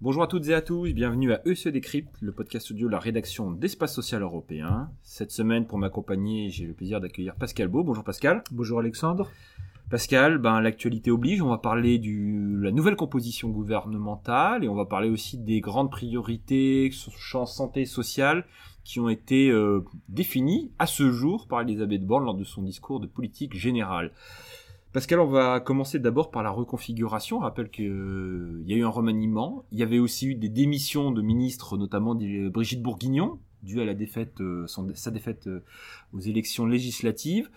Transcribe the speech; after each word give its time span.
Bonjour 0.00 0.24
à 0.24 0.26
toutes 0.26 0.48
et 0.48 0.54
à 0.54 0.62
tous, 0.62 0.92
bienvenue 0.92 1.32
à 1.32 1.40
EC 1.46 1.68
Décrypte, 1.68 2.10
le 2.20 2.32
podcast 2.32 2.72
audio 2.72 2.88
de 2.88 2.92
la 2.92 2.98
rédaction 2.98 3.52
d'Espace 3.52 3.94
Social 3.94 4.22
Européen. 4.22 4.90
Cette 5.04 5.30
semaine, 5.30 5.68
pour 5.68 5.78
m'accompagner, 5.78 6.50
j'ai 6.50 6.66
le 6.66 6.74
plaisir 6.74 7.00
d'accueillir 7.00 7.36
Pascal 7.36 7.68
Beau. 7.68 7.84
Bonjour 7.84 8.02
Pascal. 8.02 8.42
Bonjour 8.50 8.80
Alexandre. 8.80 9.30
Pascal, 9.90 10.38
ben, 10.38 10.60
l'actualité 10.60 11.10
oblige, 11.10 11.42
on 11.42 11.48
va 11.48 11.58
parler 11.58 11.98
de 11.98 12.62
la 12.62 12.70
nouvelle 12.70 12.96
composition 12.96 13.50
gouvernementale 13.50 14.64
et 14.64 14.68
on 14.68 14.74
va 14.74 14.86
parler 14.86 15.10
aussi 15.10 15.36
des 15.36 15.60
grandes 15.60 15.90
priorités 15.90 16.90
champ 16.90 17.44
santé 17.44 17.84
sociale 17.84 18.46
qui 18.84 19.00
ont 19.00 19.08
été 19.08 19.50
euh, 19.50 19.84
définies 20.08 20.72
à 20.78 20.86
ce 20.86 21.10
jour 21.10 21.46
par 21.46 21.60
Elisabeth 21.60 22.06
Borne 22.06 22.24
lors 22.24 22.34
de 22.34 22.44
son 22.44 22.62
discours 22.62 23.00
de 23.00 23.06
politique 23.06 23.54
générale. 23.54 24.12
Pascal, 24.92 25.20
on 25.20 25.26
va 25.26 25.58
commencer 25.58 25.98
d'abord 25.98 26.30
par 26.30 26.42
la 26.42 26.50
reconfiguration. 26.50 27.38
On 27.38 27.40
rappelle 27.40 27.70
qu'il 27.70 27.88
euh, 27.88 28.62
y 28.66 28.74
a 28.74 28.76
eu 28.76 28.84
un 28.84 28.90
remaniement. 28.90 29.64
Il 29.72 29.78
y 29.78 29.82
avait 29.82 29.98
aussi 29.98 30.26
eu 30.26 30.34
des 30.34 30.50
démissions 30.50 31.12
de 31.12 31.22
ministres, 31.22 31.78
notamment 31.78 32.14
Brigitte 32.14 32.82
Bourguignon, 32.82 33.38
due 33.62 33.80
à 33.80 33.84
euh, 33.84 34.66
sa 34.66 35.10
défaite 35.10 35.46
euh, 35.46 35.64
aux 36.12 36.20
élections 36.20 36.66
législatives. 36.66 37.48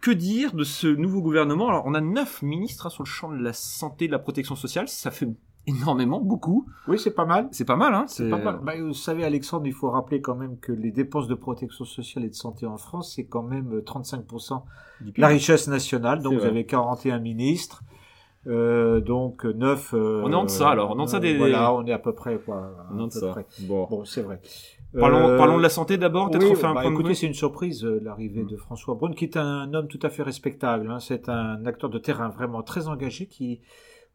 Que 0.00 0.10
dire 0.10 0.54
de 0.54 0.64
ce 0.64 0.86
nouveau 0.86 1.22
gouvernement? 1.22 1.68
Alors, 1.68 1.84
on 1.86 1.94
a 1.94 2.00
neuf 2.00 2.42
ministres 2.42 2.86
hein, 2.86 2.90
sur 2.90 3.02
le 3.02 3.08
champ 3.08 3.30
de 3.30 3.42
la 3.42 3.52
santé, 3.52 4.06
de 4.06 4.12
la 4.12 4.18
protection 4.18 4.54
sociale. 4.54 4.88
Ça 4.88 5.10
fait 5.10 5.28
énormément, 5.66 6.20
beaucoup. 6.20 6.66
Oui, 6.86 6.98
c'est 6.98 7.14
pas 7.14 7.24
mal. 7.24 7.48
C'est 7.50 7.64
pas 7.64 7.76
mal, 7.76 7.94
hein. 7.94 8.04
C'est 8.08 8.28
pas 8.28 8.38
mal. 8.38 8.60
Bah, 8.62 8.74
vous 8.80 8.94
savez, 8.94 9.24
Alexandre, 9.24 9.66
il 9.66 9.72
faut 9.72 9.90
rappeler 9.90 10.20
quand 10.20 10.36
même 10.36 10.58
que 10.58 10.72
les 10.72 10.92
dépenses 10.92 11.26
de 11.28 11.34
protection 11.34 11.84
sociale 11.84 12.24
et 12.24 12.30
de 12.30 12.34
santé 12.34 12.66
en 12.66 12.78
France, 12.78 13.14
c'est 13.16 13.24
quand 13.24 13.42
même 13.42 13.80
35% 13.80 14.54
euh, 14.54 15.10
de 15.10 15.12
la 15.20 15.28
richesse 15.28 15.68
nationale. 15.68 16.22
Donc, 16.22 16.34
vous 16.34 16.44
avez 16.44 16.64
41 16.64 17.18
ministres. 17.18 17.82
Euh, 18.48 19.00
donc 19.00 19.44
9 19.44 19.94
euh, 19.94 20.22
on 20.24 20.30
est 20.30 20.34
en 20.36 20.44
deçà 20.44 20.68
alors 20.68 20.92
on 20.92 20.98
est 20.98 21.02
en 21.02 21.06
deçà 21.06 21.18
des 21.18 21.36
voilà 21.36 21.74
on 21.74 21.84
est 21.84 21.90
à 21.90 21.98
peu 21.98 22.12
près 22.12 22.38
quoi 22.38 22.70
on 22.92 22.98
est 23.00 23.02
en 23.02 23.06
deçà 23.08 23.34
bon, 23.62 23.88
bon 23.90 24.04
c'est 24.04 24.22
vrai 24.22 24.40
parlons, 24.92 25.28
euh, 25.28 25.36
parlons 25.36 25.56
de 25.58 25.62
la 25.62 25.68
santé 25.68 25.96
d'abord 25.98 26.30
peut-être 26.30 26.48
oui, 26.48 26.56
fait 26.56 26.66
un 26.66 26.74
bah, 26.74 26.84
écoutez 26.84 27.14
c'est 27.14 27.26
une 27.26 27.34
surprise 27.34 27.84
l'arrivée 27.84 28.42
mm. 28.42 28.48
de 28.48 28.56
François 28.56 28.94
Braun 28.94 29.14
qui 29.14 29.24
est 29.24 29.36
un 29.36 29.72
homme 29.74 29.88
tout 29.88 30.00
à 30.02 30.10
fait 30.10 30.22
respectable 30.22 30.90
hein. 30.90 31.00
c'est 31.00 31.28
un 31.28 31.64
acteur 31.66 31.90
de 31.90 31.98
terrain 31.98 32.28
vraiment 32.28 32.62
très 32.62 32.88
engagé 32.88 33.26
qui 33.26 33.60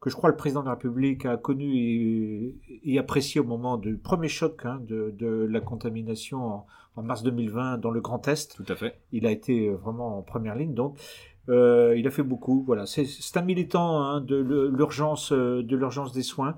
que 0.02 0.10
je 0.10 0.16
crois 0.16 0.30
le 0.30 0.36
président 0.36 0.62
de 0.62 0.66
la 0.66 0.72
République 0.72 1.26
a 1.26 1.38
connu 1.38 2.56
et, 2.84 2.98
apprécié 2.98 3.40
au 3.40 3.44
moment 3.44 3.78
du 3.78 3.98
premier 3.98 4.28
choc 4.28 4.66
hein, 4.66 4.82
de, 4.82 5.14
de, 5.18 5.48
la 5.50 5.62
contamination 5.62 6.66
en, 6.96 7.04
mars 7.04 7.24
2020 7.24 7.78
dans 7.78 7.92
le 7.92 8.02
Grand 8.02 8.28
Est. 8.28 8.56
Tout 8.56 8.66
à 8.68 8.76
fait. 8.76 9.00
Il 9.12 9.26
a 9.26 9.32
été 9.32 9.70
vraiment 9.70 10.18
en 10.18 10.22
première 10.24 10.56
ligne, 10.56 10.74
donc 10.74 11.00
euh, 11.50 11.96
il 11.96 12.06
a 12.08 12.12
fait 12.12 12.24
beaucoup. 12.24 12.64
Voilà, 12.66 12.86
c'est 12.86 13.06
un 13.36 13.42
militant 13.44 14.02
hein, 14.02 14.22
de 14.22 14.36
l'urgence 14.36 15.32
de 15.32 15.76
l'urgence 15.76 16.12
des 16.12 16.24
soins. 16.24 16.58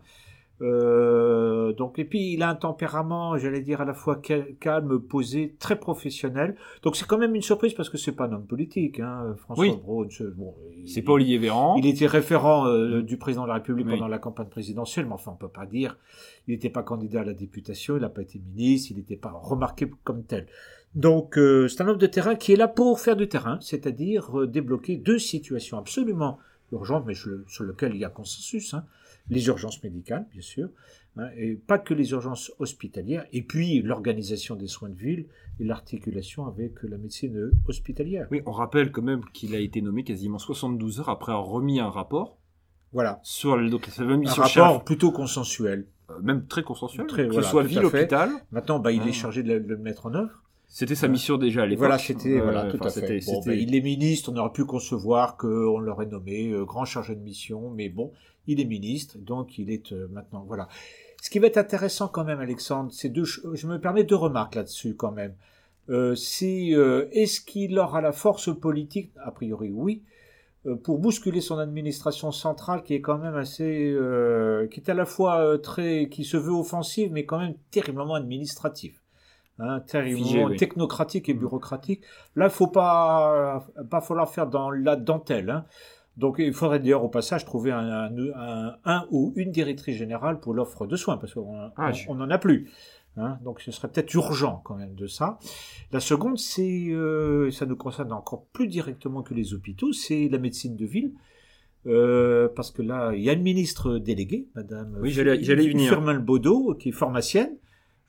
Euh, 0.61 1.73
donc 1.73 1.97
et 1.97 2.05
puis 2.05 2.33
il 2.33 2.43
a 2.43 2.49
un 2.49 2.55
tempérament, 2.55 3.37
j'allais 3.37 3.61
dire 3.61 3.81
à 3.81 3.85
la 3.85 3.93
fois 3.93 4.21
calme, 4.59 4.99
posé, 4.99 5.55
très 5.59 5.79
professionnel. 5.79 6.55
Donc 6.83 6.95
c'est 6.95 7.05
quand 7.05 7.17
même 7.17 7.35
une 7.35 7.41
surprise 7.41 7.73
parce 7.73 7.89
que 7.89 7.97
c'est 7.97 8.11
pas 8.11 8.25
un 8.25 8.33
homme 8.33 8.45
politique. 8.45 8.99
Hein, 8.99 9.35
François 9.39 9.65
oui. 9.65 9.75
Braun, 9.75 10.07
bon, 10.35 10.55
c'est 10.85 11.01
pas 11.01 11.13
Olivier 11.13 11.37
Véran. 11.39 11.75
Il 11.77 11.87
était 11.87 12.07
référent 12.07 12.67
euh, 12.67 13.01
du 13.01 13.17
président 13.17 13.43
de 13.43 13.47
la 13.47 13.55
République 13.55 13.87
pendant 13.87 14.07
la 14.07 14.19
campagne 14.19 14.47
présidentielle, 14.47 15.05
mais 15.05 15.13
enfin 15.13 15.31
on 15.33 15.37
peut 15.37 15.47
pas 15.49 15.65
dire. 15.65 15.97
Il 16.47 16.53
n'était 16.53 16.69
pas 16.69 16.83
candidat 16.83 17.21
à 17.21 17.25
la 17.25 17.33
députation, 17.33 17.97
il 17.97 18.01
n'a 18.01 18.09
pas 18.09 18.21
été 18.21 18.39
ministre, 18.39 18.91
il 18.91 18.97
n'était 18.97 19.17
pas 19.17 19.31
remarqué 19.31 19.91
comme 20.03 20.23
tel. 20.23 20.47
Donc 20.93 21.37
euh, 21.37 21.67
c'est 21.67 21.81
un 21.81 21.87
homme 21.87 21.97
de 21.97 22.07
terrain 22.07 22.35
qui 22.35 22.53
est 22.53 22.57
là 22.57 22.67
pour 22.67 22.99
faire 22.99 23.15
du 23.15 23.27
terrain, 23.27 23.57
c'est-à-dire 23.59 24.39
euh, 24.39 24.47
débloquer 24.47 24.97
deux 24.97 25.17
situations 25.17 25.79
absolument 25.79 26.37
urgentes, 26.71 27.05
mais 27.07 27.15
sur 27.15 27.63
lesquelles 27.63 27.95
il 27.95 28.01
y 28.01 28.05
a 28.05 28.09
consensus. 28.09 28.75
Hein 28.75 28.85
les 29.29 29.47
urgences 29.47 29.81
médicales, 29.83 30.27
bien 30.31 30.41
sûr, 30.41 30.69
hein, 31.17 31.27
et 31.37 31.55
pas 31.55 31.79
que 31.79 31.93
les 31.93 32.11
urgences 32.11 32.51
hospitalières, 32.59 33.25
et 33.31 33.41
puis 33.41 33.81
l'organisation 33.81 34.55
des 34.55 34.67
soins 34.67 34.89
de 34.89 34.95
ville 34.95 35.27
et 35.59 35.63
l'articulation 35.63 36.45
avec 36.45 36.83
la 36.83 36.97
médecine 36.97 37.51
hospitalière. 37.67 38.27
Oui, 38.31 38.41
on 38.45 38.51
rappelle 38.51 38.91
quand 38.91 39.01
même 39.01 39.23
qu'il 39.33 39.55
a 39.55 39.59
été 39.59 39.81
nommé 39.81 40.03
quasiment 40.03 40.39
72 40.39 40.99
heures 40.99 41.09
après 41.09 41.31
avoir 41.31 41.47
remis 41.47 41.79
un 41.79 41.89
rapport. 41.89 42.37
Voilà. 42.91 43.19
Sur 43.23 43.57
donc, 43.69 43.89
un 43.97 44.31
rapport 44.31 44.83
plutôt 44.83 45.11
consensuel. 45.11 45.87
Euh, 46.09 46.19
même 46.21 46.45
très 46.45 46.63
consensuel. 46.63 47.07
Très, 47.07 47.27
que 47.27 47.33
ce 47.33 47.41
soit 47.41 47.63
ville-hôpital. 47.63 48.29
Maintenant, 48.51 48.79
bah, 48.79 48.91
il 48.91 49.01
est 49.03 49.09
ah. 49.09 49.13
chargé 49.13 49.43
de 49.43 49.53
le, 49.53 49.77
mettre 49.77 50.05
en 50.05 50.13
œuvre. 50.13 50.43
C'était 50.73 50.95
sa 50.95 51.07
mission 51.07 51.37
déjà 51.37 51.61
à 51.61 51.65
l'époque. 51.67 51.81
Voilà, 51.81 51.99
c'était 51.99 52.39
voilà, 52.39 52.63
tout 52.71 52.83
à 52.83 52.89
fait. 52.89 53.19
Bon, 53.27 53.41
ben, 53.45 53.53
il 53.53 53.75
est 53.75 53.81
ministre, 53.81 54.31
on 54.33 54.37
aurait 54.37 54.51
pu 54.51 54.65
concevoir 54.65 55.37
qu'on 55.37 55.77
l'aurait 55.77 56.07
nommé 56.07 56.49
euh, 56.49 56.65
grand 56.65 56.83
chargé 56.83 57.13
de 57.13 57.21
mission, 57.21 57.69
mais 57.69 57.89
bon, 57.89 58.11
il 58.47 58.59
est 58.59 58.65
ministre, 58.65 59.19
donc 59.19 59.59
il 59.59 59.69
est 59.69 59.91
euh, 59.91 60.07
maintenant 60.11 60.43
voilà. 60.47 60.67
Ce 61.21 61.29
qui 61.29 61.37
va 61.37 61.45
être 61.45 61.57
intéressant 61.57 62.07
quand 62.07 62.23
même, 62.23 62.39
Alexandre, 62.39 62.91
c'est 62.91 63.09
deux. 63.09 63.23
Je 63.23 63.67
me 63.67 63.79
permets 63.79 64.03
deux 64.03 64.15
remarques 64.15 64.55
là-dessus 64.55 64.95
quand 64.95 65.11
même. 65.11 65.35
Euh, 65.89 66.15
c'est 66.15 66.69
euh, 66.73 67.07
est-ce 67.11 67.41
qu'il 67.41 67.77
aura 67.77 68.01
la 68.01 68.11
force 68.11 68.49
politique 68.57 69.11
A 69.23 69.29
priori, 69.29 69.69
oui, 69.71 70.01
euh, 70.65 70.75
pour 70.75 70.97
bousculer 70.97 71.39
son 71.39 71.59
administration 71.59 72.31
centrale, 72.31 72.81
qui 72.81 72.95
est 72.95 73.01
quand 73.01 73.19
même 73.19 73.35
assez, 73.35 73.95
qui 74.71 74.79
est 74.79 74.89
à 74.89 74.95
la 74.95 75.05
fois 75.05 75.59
très, 75.59 76.09
qui 76.09 76.23
se 76.23 76.37
veut 76.37 76.53
offensive, 76.53 77.11
mais 77.11 77.25
quand 77.25 77.39
même 77.39 77.55
terriblement 77.69 78.15
administrative? 78.15 79.02
Hein, 79.59 79.79
terriblement 79.81 80.55
technocratique 80.55 81.29
et 81.29 81.33
bureaucratique. 81.33 82.01
Là, 82.35 82.45
il 82.45 82.51
faut 82.51 82.67
pas, 82.67 83.67
pas 83.89 84.01
falloir 84.01 84.29
faire 84.29 84.47
dans 84.47 84.71
la 84.71 84.95
dentelle. 84.95 85.49
Hein. 85.49 85.65
Donc 86.17 86.35
il 86.37 86.53
faudrait 86.53 86.79
d'ailleurs 86.79 87.03
au 87.03 87.09
passage 87.09 87.45
trouver 87.45 87.71
un, 87.71 88.11
un, 88.35 88.75
un, 88.85 89.07
ou 89.09 89.33
une 89.35 89.51
directrice 89.51 89.97
générale 89.97 90.39
pour 90.39 90.53
l'offre 90.53 90.85
de 90.85 90.95
soins, 90.95 91.17
parce 91.17 91.33
qu'on 91.33 91.71
ah, 91.75 91.91
on, 92.07 92.21
en 92.21 92.29
a 92.29 92.37
plus. 92.37 92.69
Hein, 93.17 93.37
donc 93.43 93.61
ce 93.61 93.71
serait 93.71 93.89
peut-être 93.89 94.13
urgent 94.13 94.61
quand 94.63 94.75
même 94.75 94.93
de 94.95 95.07
ça. 95.07 95.39
La 95.91 95.99
seconde, 95.99 96.37
c'est, 96.37 96.89
euh, 96.89 97.49
ça 97.51 97.65
nous 97.65 97.75
concerne 97.75 98.11
encore 98.11 98.45
plus 98.53 98.67
directement 98.67 99.23
que 99.23 99.33
les 99.33 99.53
hôpitaux, 99.53 99.91
c'est 99.91 100.29
la 100.29 100.37
médecine 100.37 100.75
de 100.75 100.85
ville. 100.85 101.13
Euh, 101.85 102.47
parce 102.55 102.71
que 102.71 102.81
là, 102.81 103.11
il 103.13 103.21
y 103.21 103.29
a 103.29 103.33
une 103.33 103.41
ministre 103.41 103.97
déléguée, 103.97 104.47
Madame 104.55 104.97
oui, 105.01 105.11
j'allais, 105.11 105.43
j'allais 105.43 105.67
venir. 105.67 105.89
Firmin 105.89 106.19
Baudot, 106.19 106.75
qui 106.75 106.89
est 106.89 106.93
pharmacienne, 106.93 107.57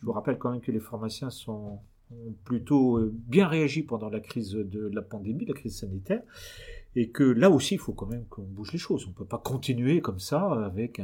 je 0.04 0.06
vous 0.06 0.12
rappelle 0.12 0.36
quand 0.36 0.50
même 0.50 0.60
que 0.60 0.70
les 0.70 0.80
pharmaciens 0.80 1.30
sont 1.30 1.78
ont 2.10 2.34
plutôt 2.44 2.98
euh, 2.98 3.10
bien 3.26 3.48
réagi 3.48 3.82
pendant 3.82 4.10
la 4.10 4.20
crise 4.20 4.52
de 4.52 4.90
la 4.92 5.00
pandémie, 5.00 5.46
la 5.46 5.54
crise 5.54 5.78
sanitaire, 5.78 6.20
et 6.94 7.08
que 7.08 7.24
là 7.24 7.48
aussi, 7.48 7.76
il 7.76 7.78
faut 7.78 7.94
quand 7.94 8.06
même 8.06 8.26
qu'on 8.26 8.42
bouge 8.42 8.72
les 8.72 8.78
choses. 8.78 9.06
On 9.06 9.08
ne 9.08 9.14
peut 9.14 9.24
pas 9.24 9.38
continuer 9.38 10.02
comme 10.02 10.18
ça 10.18 10.42
avec 10.62 11.00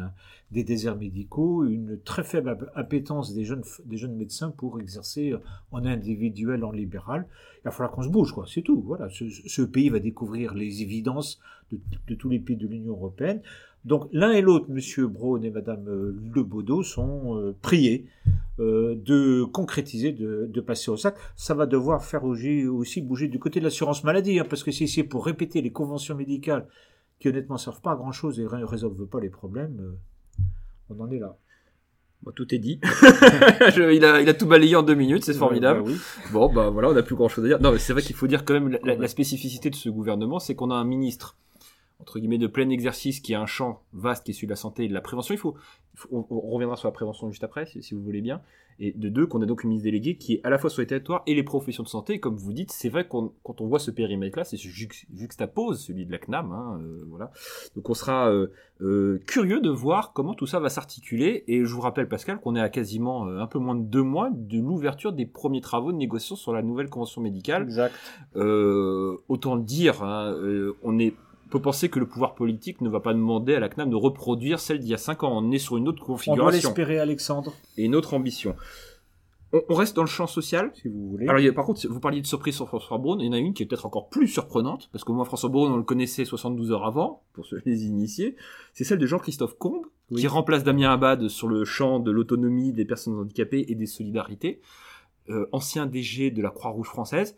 des 0.50 0.62
déserts 0.62 0.96
médicaux, 0.96 1.64
une 1.64 1.98
très 2.02 2.22
faible 2.22 2.70
appétence 2.74 3.32
des 3.32 3.44
jeunes, 3.44 3.64
des 3.86 3.96
jeunes 3.96 4.14
médecins 4.14 4.50
pour 4.50 4.78
exercer 4.78 5.34
en 5.72 5.86
individuel, 5.86 6.62
en 6.62 6.70
libéral. 6.70 7.26
Il 7.60 7.64
va 7.64 7.70
falloir 7.70 7.90
qu'on 7.90 8.02
se 8.02 8.08
bouge, 8.10 8.32
quoi. 8.32 8.44
C'est 8.46 8.62
tout. 8.62 8.82
Voilà. 8.82 9.08
Ce, 9.08 9.62
pays 9.62 9.88
va 9.88 9.98
découvrir 9.98 10.52
les 10.52 10.82
évidences 10.82 11.40
de, 11.70 11.78
de 12.08 12.14
tous 12.14 12.28
les 12.28 12.38
pays 12.38 12.56
de 12.56 12.66
l'Union 12.66 12.92
européenne. 12.92 13.40
Donc 13.84 14.08
l'un 14.12 14.32
et 14.32 14.42
l'autre, 14.42 14.66
Monsieur 14.68 15.06
Braun 15.06 15.42
et 15.42 15.50
Madame 15.50 15.88
euh, 15.88 16.14
Lebaudot, 16.34 16.82
sont 16.82 17.38
euh, 17.38 17.56
priés 17.62 18.06
euh, 18.58 18.94
de 18.94 19.44
concrétiser, 19.44 20.12
de, 20.12 20.46
de, 20.52 20.60
passer 20.60 20.90
au 20.90 20.96
sac. 20.96 21.16
Ça 21.34 21.54
va 21.54 21.64
devoir 21.64 22.04
faire 22.04 22.24
aussi 22.24 23.00
bouger 23.00 23.28
du 23.28 23.38
côté 23.38 23.58
de 23.58 23.64
l'assurance 23.64 24.04
maladie, 24.04 24.38
hein, 24.38 24.46
parce 24.48 24.62
que 24.64 24.70
si 24.70 24.86
c'est 24.86 25.02
pour 25.02 25.24
répéter 25.24 25.62
les 25.62 25.72
conventions 25.72 26.14
médicales 26.14 26.66
qui 27.18 27.28
honnêtement 27.28 27.56
servent 27.56 27.80
pas 27.80 27.92
à 27.92 27.96
grand 27.96 28.12
chose 28.12 28.38
et 28.38 28.44
ne 28.44 28.64
résolvent 28.64 29.06
pas 29.06 29.20
les 29.20 29.30
problèmes, 29.30 29.94
on 30.90 31.00
en 31.00 31.10
est 31.10 31.18
là. 31.18 31.36
Bon, 32.22 32.32
tout 32.32 32.54
est 32.54 32.58
dit. 32.58 32.80
il, 33.76 34.04
a, 34.04 34.20
il, 34.20 34.28
a, 34.28 34.34
tout 34.34 34.46
balayé 34.46 34.76
en 34.76 34.82
deux 34.82 34.94
minutes, 34.94 35.24
c'est 35.24 35.32
formidable. 35.32 35.84
Bah 35.84 35.90
bon, 36.32 36.52
bah 36.52 36.68
voilà, 36.68 36.90
on 36.90 36.92
n'a 36.92 37.02
plus 37.02 37.14
grand 37.14 37.28
chose 37.28 37.46
à 37.46 37.48
dire. 37.48 37.60
Non, 37.62 37.72
mais 37.72 37.78
c'est 37.78 37.94
vrai 37.94 38.02
qu'il 38.02 38.14
faut 38.14 38.26
dire 38.26 38.44
quand 38.44 38.52
même 38.52 38.78
la, 38.84 38.94
la 38.94 39.08
spécificité 39.08 39.70
de 39.70 39.74
ce 39.74 39.88
gouvernement, 39.88 40.38
c'est 40.38 40.54
qu'on 40.54 40.70
a 40.70 40.74
un 40.74 40.84
ministre 40.84 41.36
entre 42.00 42.18
guillemets 42.18 42.38
de 42.38 42.46
plein 42.46 42.68
exercice 42.70 43.20
qui 43.20 43.32
est 43.32 43.36
un 43.36 43.46
champ 43.46 43.82
vaste 43.92 44.24
qui 44.24 44.30
est 44.30 44.34
celui 44.34 44.46
de 44.46 44.52
la 44.52 44.56
santé 44.56 44.84
et 44.84 44.88
de 44.88 44.94
la 44.94 45.00
prévention. 45.00 45.34
Il 45.34 45.38
faut, 45.38 45.54
on, 46.10 46.22
reviendra 46.50 46.76
sur 46.76 46.88
la 46.88 46.92
prévention 46.92 47.30
juste 47.30 47.44
après 47.44 47.66
si, 47.66 47.94
vous 47.94 48.02
voulez 48.02 48.20
bien. 48.20 48.40
Et 48.82 48.92
de 48.92 49.10
deux, 49.10 49.26
qu'on 49.26 49.42
a 49.42 49.46
donc 49.46 49.62
une 49.62 49.68
ministre 49.68 49.84
déléguée 49.84 50.16
qui 50.16 50.34
est 50.34 50.40
à 50.42 50.48
la 50.48 50.56
fois 50.56 50.70
sur 50.70 50.80
les 50.80 50.86
territoires 50.86 51.22
et 51.26 51.34
les 51.34 51.42
professions 51.42 51.82
de 51.82 51.88
santé. 51.88 52.14
Et 52.14 52.20
comme 52.20 52.36
vous 52.36 52.54
dites, 52.54 52.72
c'est 52.72 52.88
vrai 52.88 53.06
qu'on 53.06 53.34
quand 53.42 53.60
on 53.60 53.66
voit 53.66 53.78
ce 53.78 53.90
périmètre-là, 53.90 54.44
c'est 54.44 54.56
juxtapose 54.56 55.84
celui 55.84 56.06
de 56.06 56.12
la 56.12 56.16
CNAM. 56.16 56.50
Hein, 56.50 56.80
euh, 56.80 57.04
voilà. 57.08 57.30
Donc 57.76 57.90
on 57.90 57.94
sera 57.94 58.30
euh, 58.30 58.46
euh, 58.80 59.20
curieux 59.26 59.60
de 59.60 59.68
voir 59.68 60.14
comment 60.14 60.32
tout 60.32 60.46
ça 60.46 60.60
va 60.60 60.70
s'articuler. 60.70 61.44
Et 61.46 61.66
je 61.66 61.74
vous 61.74 61.82
rappelle 61.82 62.08
Pascal 62.08 62.40
qu'on 62.40 62.56
est 62.56 62.60
à 62.60 62.70
quasiment 62.70 63.26
un 63.26 63.46
peu 63.46 63.58
moins 63.58 63.74
de 63.74 63.84
deux 63.84 64.02
mois 64.02 64.30
de 64.32 64.58
l'ouverture 64.58 65.12
des 65.12 65.26
premiers 65.26 65.60
travaux 65.60 65.92
de 65.92 65.98
négociation 65.98 66.36
sur 66.36 66.54
la 66.54 66.62
nouvelle 66.62 66.88
convention 66.88 67.20
médicale. 67.20 67.64
Exact. 67.64 67.94
autant 68.34 69.58
dire, 69.58 70.02
hein, 70.02 70.34
on 70.82 70.98
est 70.98 71.12
peut 71.50 71.60
penser 71.60 71.88
que 71.88 71.98
le 71.98 72.06
pouvoir 72.06 72.34
politique 72.34 72.80
ne 72.80 72.88
va 72.88 73.00
pas 73.00 73.12
demander 73.12 73.54
à 73.54 73.60
la 73.60 73.68
CNAM 73.68 73.90
de 73.90 73.96
reproduire 73.96 74.60
celle 74.60 74.78
d'il 74.78 74.90
y 74.90 74.94
a 74.94 74.98
5 74.98 75.24
ans. 75.24 75.36
On 75.36 75.50
est 75.50 75.58
sur 75.58 75.76
une 75.76 75.88
autre 75.88 76.02
configuration. 76.02 76.42
On 76.42 76.46
doit 76.46 76.52
l'espérer, 76.52 76.98
Alexandre. 76.98 77.52
Et 77.76 77.84
une 77.84 77.94
autre 77.94 78.14
ambition. 78.14 78.56
on, 79.52 79.74
reste 79.74 79.96
dans 79.96 80.02
le 80.02 80.08
champ 80.08 80.26
social. 80.26 80.70
Si 80.74 80.88
vous 80.88 81.10
voulez. 81.10 81.28
Alors, 81.28 81.54
par 81.54 81.64
contre, 81.64 81.86
vous 81.88 82.00
parliez 82.00 82.20
de 82.20 82.26
surprise 82.26 82.54
sur 82.54 82.68
François 82.68 82.98
Braun. 82.98 83.18
Il 83.20 83.26
y 83.26 83.28
en 83.28 83.32
a 83.32 83.38
une 83.38 83.52
qui 83.52 83.62
est 83.62 83.66
peut-être 83.66 83.86
encore 83.86 84.08
plus 84.08 84.28
surprenante, 84.28 84.88
parce 84.92 85.04
que 85.04 85.12
moi, 85.12 85.24
François 85.24 85.48
Braun, 85.48 85.72
on 85.72 85.76
le 85.76 85.82
connaissait 85.82 86.24
72 86.24 86.72
heures 86.72 86.86
avant, 86.86 87.22
pour 87.32 87.44
ceux 87.44 87.60
les 87.66 87.84
initiés. 87.84 88.36
C'est 88.72 88.84
celle 88.84 88.98
de 88.98 89.06
Jean-Christophe 89.06 89.58
Combe, 89.58 89.86
qui 90.16 90.26
remplace 90.26 90.64
Damien 90.64 90.92
Abad 90.92 91.28
sur 91.28 91.48
le 91.48 91.64
champ 91.64 92.00
de 92.00 92.10
l'autonomie 92.10 92.72
des 92.72 92.84
personnes 92.84 93.18
handicapées 93.18 93.66
et 93.68 93.74
des 93.74 93.86
solidarités. 93.86 94.60
Euh, 95.28 95.46
ancien 95.52 95.86
DG 95.86 96.30
de 96.30 96.42
la 96.42 96.50
Croix-Rouge 96.50 96.88
française. 96.88 97.36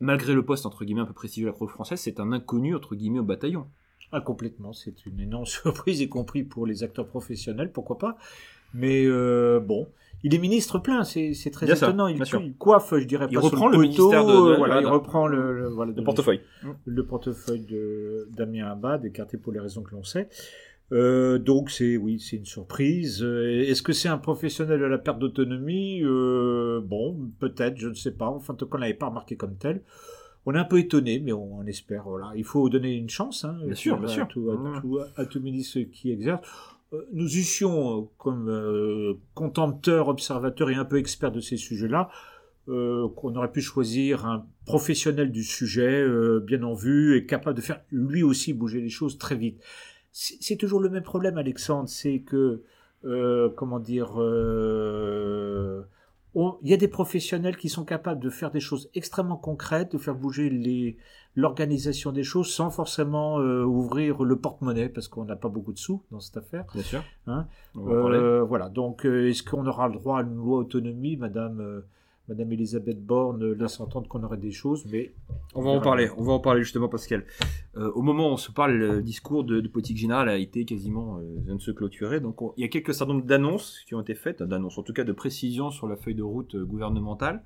Malgré 0.00 0.34
le 0.34 0.44
poste, 0.44 0.66
entre 0.66 0.84
guillemets, 0.84 1.00
un 1.00 1.06
peu 1.06 1.12
prestigieux 1.12 1.46
de 1.46 1.50
la 1.50 1.54
Croix-Rouge 1.54 1.74
française, 1.74 2.00
c'est 2.00 2.20
un 2.20 2.32
inconnu, 2.32 2.74
entre 2.74 2.94
guillemets, 2.94 3.18
au 3.18 3.24
bataillon. 3.24 3.66
Ah, 4.12 4.20
complètement. 4.20 4.72
C'est 4.72 5.06
une 5.06 5.20
énorme 5.20 5.46
surprise, 5.46 6.00
y 6.00 6.08
compris 6.08 6.44
pour 6.44 6.66
les 6.66 6.82
acteurs 6.82 7.06
professionnels, 7.06 7.72
pourquoi 7.72 7.98
pas. 7.98 8.16
Mais 8.74 9.04
euh, 9.06 9.60
bon, 9.60 9.88
il 10.22 10.34
est 10.34 10.38
ministre 10.38 10.78
plein, 10.78 11.04
c'est 11.04 11.32
très 11.52 11.70
étonnant. 11.70 12.06
il, 12.08 12.18
coiffe, 12.58 12.94
je 12.96 13.04
dirais, 13.04 13.28
il 13.30 13.38
reprend 13.38 13.68
le, 13.68 13.78
de, 13.78 14.56
voilà, 14.56 14.80
il 14.80 14.86
reprend 14.86 15.26
le, 15.26 15.68
voilà, 15.68 15.92
le 15.96 16.04
portefeuille, 16.04 16.40
le 16.84 17.06
portefeuille 17.06 17.62
de 17.62 18.28
Damien 18.32 18.66
Abad, 18.66 19.04
écarté 19.04 19.38
pour 19.38 19.52
les 19.52 19.60
raisons 19.60 19.82
que 19.82 19.92
l'on 19.92 20.04
sait. 20.04 20.28
Euh, 20.90 21.38
donc 21.38 21.70
c'est 21.70 21.96
oui, 21.96 22.18
c'est 22.18 22.36
une 22.36 22.46
surprise. 22.46 23.22
Euh, 23.22 23.62
est-ce 23.66 23.82
que 23.82 23.92
c'est 23.92 24.08
un 24.08 24.18
professionnel 24.18 24.80
de 24.80 24.86
la 24.86 24.98
perte 24.98 25.18
d'autonomie? 25.18 26.02
Euh, 26.02 26.80
Bon, 26.80 27.30
peut-être, 27.38 27.76
je 27.76 27.88
ne 27.88 27.94
sais 27.94 28.12
pas. 28.12 28.28
Enfin, 28.28 28.54
en 28.54 28.56
tout 28.56 28.66
cas, 28.66 28.78
on 28.78 28.80
l'avait 28.80 28.94
pas 28.94 29.08
remarqué 29.08 29.36
comme 29.36 29.56
tel. 29.56 29.82
On 30.46 30.54
est 30.54 30.58
un 30.58 30.64
peu 30.64 30.78
étonné, 30.78 31.18
mais 31.18 31.32
on, 31.32 31.62
espère. 31.66 32.04
Voilà, 32.04 32.32
il 32.34 32.44
faut 32.44 32.68
donner 32.70 32.94
une 32.94 33.10
chance. 33.10 33.44
Hein, 33.44 33.58
bien 33.64 33.74
sûr, 33.74 33.98
bien 33.98 34.08
sûr. 34.08 34.26
Tout, 34.28 34.50
à, 34.50 34.80
tout, 34.80 34.98
à, 35.16 35.26
tout 35.26 35.40
ministre 35.40 35.80
qui 35.92 36.10
exerce. 36.10 36.40
Nous 37.12 37.36
eussions, 37.36 38.08
comme 38.16 38.48
euh, 38.48 39.14
contempteurs, 39.34 40.08
observateurs 40.08 40.70
et 40.70 40.74
un 40.74 40.86
peu 40.86 40.96
experts 40.96 41.32
de 41.32 41.40
ces 41.40 41.58
sujets-là, 41.58 42.08
qu'on 42.66 43.34
aurait 43.34 43.50
pu 43.50 43.62
choisir 43.62 44.26
un 44.26 44.44
professionnel 44.66 45.32
du 45.32 45.42
sujet, 45.42 46.06
bien 46.40 46.62
en 46.62 46.74
vue, 46.74 47.16
et 47.16 47.24
capable 47.24 47.56
de 47.56 47.62
faire 47.62 47.80
lui 47.90 48.22
aussi 48.22 48.52
bouger 48.52 48.82
les 48.82 48.90
choses 48.90 49.16
très 49.16 49.36
vite. 49.36 49.62
C'est 50.20 50.56
toujours 50.56 50.80
le 50.80 50.88
même 50.88 51.04
problème, 51.04 51.38
Alexandre, 51.38 51.88
c'est 51.88 52.20
que, 52.20 52.64
comment 53.56 53.78
dire, 53.78 54.18
il 56.34 56.68
y 56.68 56.74
a 56.74 56.76
des 56.76 56.88
professionnels 56.88 57.56
qui 57.56 57.68
sont 57.68 57.84
capables 57.84 58.20
de 58.20 58.30
faire 58.30 58.50
des 58.50 58.60
choses 58.60 58.90
extrêmement 58.94 59.36
concrètes, 59.36 59.92
de 59.92 59.98
faire 59.98 60.14
bouger 60.14 60.96
l'organisation 61.34 62.12
des 62.12 62.22
choses 62.22 62.48
sans 62.52 62.70
forcément 62.70 63.38
euh, 63.38 63.64
ouvrir 63.64 64.22
le 64.24 64.36
porte-monnaie 64.36 64.88
parce 64.88 65.08
qu'on 65.08 65.24
n'a 65.24 65.36
pas 65.36 65.48
beaucoup 65.48 65.72
de 65.72 65.78
sous 65.78 66.02
dans 66.10 66.20
cette 66.20 66.36
affaire. 66.36 66.64
Bien 66.74 66.82
sûr. 66.82 67.02
Hein 67.26 67.46
euh, 67.76 68.42
voilà. 68.42 68.68
Donc, 68.68 69.06
euh, 69.06 69.28
est-ce 69.28 69.42
qu'on 69.42 69.66
aura 69.66 69.88
le 69.88 69.94
droit 69.94 70.18
à 70.18 70.22
une 70.22 70.34
loi 70.34 70.58
autonomie, 70.58 71.16
Madame 71.16 71.82
Madame 72.28 72.52
Elisabeth 72.52 73.02
Borne 73.02 73.52
laisse 73.52 73.80
entendre 73.80 74.06
qu'on 74.06 74.22
aurait 74.22 74.36
des 74.36 74.50
choses, 74.50 74.84
mais 74.90 75.14
on 75.54 75.62
va 75.62 75.70
en 75.70 75.80
parler. 75.80 76.10
On 76.18 76.22
va 76.22 76.32
en 76.34 76.40
parler 76.40 76.62
justement, 76.62 76.88
Pascal. 76.88 77.24
Euh, 77.76 77.90
au 77.92 78.02
moment 78.02 78.28
où 78.28 78.32
on 78.32 78.36
se 78.36 78.52
parle, 78.52 78.72
le 78.72 79.02
discours 79.02 79.44
de, 79.44 79.66
politique 79.66 79.96
générale 79.96 80.28
a 80.28 80.36
été 80.36 80.66
quasiment 80.66 81.18
euh, 81.18 81.36
vient 81.38 81.54
de 81.54 81.60
se 81.60 81.70
clôturer. 81.70 82.20
Donc, 82.20 82.36
il 82.56 82.60
y 82.60 82.64
a 82.64 82.68
quelques 82.68 82.92
certain 82.92 83.14
nombre 83.14 83.24
d'annonces 83.24 83.78
qui 83.86 83.94
ont 83.94 84.00
été 84.02 84.14
faites, 84.14 84.42
d'annonces 84.42 84.76
en 84.76 84.82
tout 84.82 84.92
cas 84.92 85.04
de 85.04 85.12
précisions 85.12 85.70
sur 85.70 85.88
la 85.88 85.96
feuille 85.96 86.14
de 86.14 86.22
route 86.22 86.54
euh, 86.54 86.64
gouvernementale. 86.64 87.42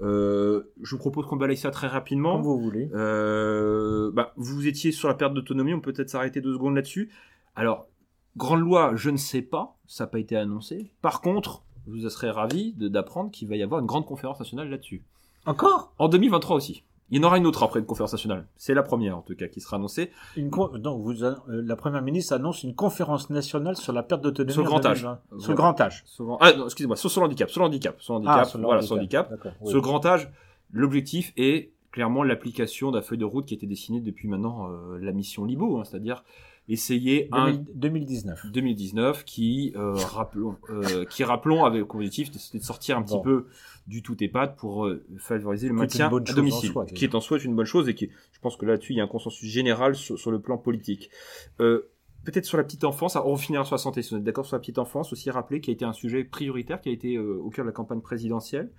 je 0.00 0.62
vous 0.90 0.98
propose 0.98 1.26
qu'on 1.26 1.36
balaye 1.36 1.56
ça 1.56 1.70
très 1.70 1.86
rapidement. 1.86 2.34
Comme 2.34 2.42
vous 2.42 2.60
voulez. 2.60 2.86
Bah, 2.92 4.34
vous 4.36 4.66
étiez 4.66 4.92
sur 4.92 5.08
la 5.08 5.14
perte 5.14 5.32
d'autonomie, 5.32 5.72
on 5.72 5.80
peut 5.80 5.92
peut-être 5.92 6.10
s'arrêter 6.10 6.40
deux 6.42 6.52
secondes 6.52 6.74
là-dessus. 6.74 7.10
Alors, 7.56 7.88
grande 8.36 8.60
loi, 8.60 8.92
je 8.94 9.10
ne 9.10 9.16
sais 9.16 9.42
pas, 9.42 9.78
ça 9.86 10.04
n'a 10.04 10.08
pas 10.08 10.18
été 10.18 10.36
annoncé. 10.36 10.92
Par 11.00 11.20
contre, 11.20 11.64
vous 11.88 12.08
serez 12.08 12.30
ravi 12.30 12.72
d'apprendre 12.74 13.30
qu'il 13.30 13.48
va 13.48 13.56
y 13.56 13.62
avoir 13.62 13.80
une 13.80 13.86
grande 13.86 14.06
conférence 14.06 14.38
nationale 14.38 14.68
là-dessus. 14.70 15.02
Encore? 15.46 15.92
En 15.98 16.08
2023 16.08 16.56
aussi. 16.56 16.82
Il 17.10 17.16
y 17.16 17.20
en 17.20 17.26
aura 17.26 17.38
une 17.38 17.46
autre 17.46 17.62
après 17.62 17.80
une 17.80 17.86
conférence 17.86 18.12
nationale. 18.12 18.46
C'est 18.58 18.74
la 18.74 18.82
première 18.82 19.16
en 19.16 19.22
tout 19.22 19.34
cas 19.34 19.48
qui 19.48 19.62
sera 19.62 19.76
annoncée. 19.76 20.10
Une 20.36 20.50
Donc 20.50 21.00
vous, 21.00 21.24
euh, 21.24 21.36
la 21.48 21.74
première 21.74 22.02
ministre 22.02 22.34
annonce 22.34 22.64
une 22.64 22.74
conférence 22.74 23.30
nationale 23.30 23.76
sur 23.76 23.94
la 23.94 24.02
perte 24.02 24.20
d'autonomie 24.20 24.52
sur 24.52 24.62
le 24.62 24.68
grand 24.68 24.84
âge. 24.84 25.06
Sur 25.38 25.50
le 25.52 25.56
grand 25.56 25.80
âge. 25.80 26.04
Ah 26.40 26.52
non, 26.52 26.66
excusez-moi, 26.66 26.96
sur, 26.96 27.10
sur 27.10 27.22
l'handicap, 27.22 27.48
sur 27.50 27.62
l'handicap, 27.62 28.00
sur 28.00 28.14
l'handicap, 28.14 28.48
ah, 28.54 28.58
voilà, 28.58 28.82
sur 28.82 28.96
l'handicap. 28.96 29.32
Sur 29.64 29.76
le 29.76 29.80
grand 29.80 30.04
âge, 30.04 30.30
l'objectif 30.70 31.32
est 31.38 31.70
clairement 31.92 32.22
l'application 32.22 32.90
d'un 32.90 33.00
feuille 33.00 33.18
de 33.18 33.24
route 33.24 33.46
qui 33.46 33.54
a 33.54 33.56
été 33.56 33.66
dessinée 33.66 34.00
depuis 34.00 34.28
maintenant 34.28 34.68
euh, 34.70 34.98
la 35.00 35.12
mission 35.12 35.46
Libo, 35.46 35.78
hein, 35.78 35.84
c'est-à-dire 35.84 36.22
essayer 36.68 37.28
un 37.32 37.52
2019 37.74 38.46
2019 38.52 39.24
qui 39.24 39.72
euh, 39.76 39.92
rappelons 39.92 40.56
euh, 40.70 41.04
qui 41.06 41.24
rappelons 41.24 41.64
avec 41.64 41.92
l'objectif 41.92 42.30
de, 42.30 42.38
de, 42.58 42.62
sortir 42.62 42.98
un 42.98 43.02
petit 43.02 43.20
peu 43.22 43.46
du 43.88 44.02
tout 44.02 44.22
EHPAD 44.22 44.54
pour 44.56 44.86
euh, 44.86 45.02
favoriser 45.18 45.68
le 45.68 45.74
maintien 45.74 46.08
à 46.08 46.20
domicile. 46.32 46.72
qui 46.94 47.04
est 47.04 47.14
en 47.14 47.20
soi 47.20 47.38
une 47.38 47.56
bonne 47.56 47.66
chose 47.66 47.88
et 47.88 47.94
qui 47.94 48.10
je 48.32 48.40
pense 48.40 48.56
que 48.56 48.66
là-dessus 48.66 48.92
il 48.92 48.96
y 48.96 49.00
a 49.00 49.04
un 49.04 49.08
consensus 49.08 49.50
général 49.50 49.96
sur, 49.96 50.18
sur 50.18 50.30
le 50.30 50.40
plan 50.40 50.58
politique. 50.58 51.10
Euh, 51.60 51.90
peut-être 52.24 52.44
sur 52.44 52.58
la 52.58 52.64
petite 52.64 52.84
enfance. 52.84 53.16
On 53.16 53.36
finira 53.36 53.64
sur 53.64 53.74
la 53.74 53.78
santé 53.78 54.02
si 54.02 54.10
vous 54.10 54.18
êtes 54.18 54.24
d'accord 54.24 54.44
sur 54.44 54.56
la 54.56 54.60
petite 54.60 54.78
enfance 54.78 55.12
aussi 55.12 55.30
rappeler 55.30 55.62
qui 55.62 55.70
a 55.70 55.72
été 55.72 55.86
un 55.86 55.94
sujet 55.94 56.22
prioritaire 56.24 56.82
qui 56.82 56.90
a 56.90 56.92
été 56.92 57.16
euh, 57.16 57.40
au 57.42 57.48
cœur 57.48 57.64
de 57.64 57.70
la 57.70 57.74
campagne 57.74 58.00
présidentielle 58.00 58.70